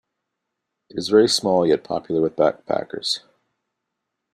[0.89, 3.19] It is very small, yet popular with backpackers.